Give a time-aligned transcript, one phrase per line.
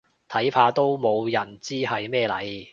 [0.27, 2.67] 睇怕都冇人知係咩嚟